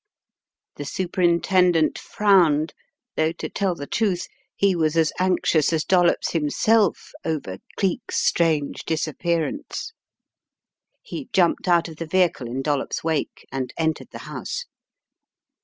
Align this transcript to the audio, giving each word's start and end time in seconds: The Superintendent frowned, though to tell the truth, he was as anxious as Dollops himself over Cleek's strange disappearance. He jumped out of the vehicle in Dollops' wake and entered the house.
The 0.77 0.85
Superintendent 0.85 1.99
frowned, 1.99 2.73
though 3.15 3.31
to 3.33 3.47
tell 3.47 3.75
the 3.75 3.85
truth, 3.85 4.25
he 4.55 4.75
was 4.75 4.97
as 4.97 5.13
anxious 5.19 5.71
as 5.71 5.83
Dollops 5.85 6.31
himself 6.31 7.11
over 7.23 7.59
Cleek's 7.77 8.17
strange 8.17 8.83
disappearance. 8.83 9.93
He 11.03 11.29
jumped 11.33 11.67
out 11.67 11.87
of 11.87 11.97
the 11.97 12.07
vehicle 12.07 12.47
in 12.47 12.63
Dollops' 12.63 13.03
wake 13.03 13.45
and 13.51 13.71
entered 13.77 14.07
the 14.09 14.17
house. 14.25 14.65